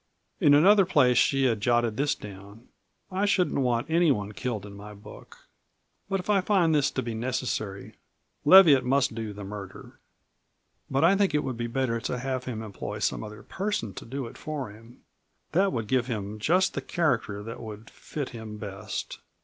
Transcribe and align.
In 0.39 0.55
another 0.55 0.83
place 0.87 1.19
she 1.19 1.43
had 1.45 1.61
jotted 1.61 1.95
this 1.95 2.15
down: 2.15 2.69
"I 3.11 3.27
shouldn't 3.27 3.59
want 3.61 3.85
anyone 3.87 4.31
killed 4.31 4.65
in 4.65 4.73
my 4.73 4.95
book, 4.95 5.47
but 6.09 6.19
if 6.19 6.27
I 6.27 6.41
find 6.41 6.73
this 6.73 6.89
to 6.89 7.03
be 7.03 7.13
necessary 7.13 7.93
Leviatt 8.43 8.83
must 8.83 9.13
do 9.13 9.31
the 9.31 9.43
murder. 9.43 9.99
But 10.89 11.03
I 11.03 11.15
think 11.15 11.35
it 11.35 11.43
would 11.43 11.55
be 11.55 11.67
better 11.67 11.99
to 12.01 12.17
have 12.17 12.45
him 12.45 12.63
employ 12.63 12.97
some 12.97 13.23
other 13.23 13.43
person 13.43 13.93
to 13.93 14.05
do 14.05 14.25
it 14.25 14.39
for 14.39 14.71
him; 14.71 15.01
that 15.51 15.71
would 15.71 15.85
give 15.85 16.07
him 16.07 16.39
just 16.39 16.73
the 16.73 16.81
character 16.81 17.43
that 17.43 17.59
would 17.61 17.91
fit 17.91 18.29
him 18.29 18.57
best. 18.57 19.19